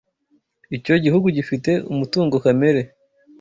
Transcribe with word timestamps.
Icyo 0.77 0.93
gihugu 1.03 1.27
gifite 1.37 1.71
umutungo 1.91 2.35
kamere. 2.45 2.81